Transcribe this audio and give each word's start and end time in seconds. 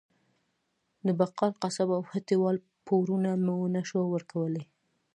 د 1.05 1.07
بقال، 1.19 1.51
قصاب 1.61 1.89
او 1.97 2.01
هټۍ 2.11 2.37
وال 2.39 2.57
پورونه 2.87 3.29
مو 3.45 3.57
نه 3.75 3.81
شو 3.89 3.99
ورکولی. 4.13 4.63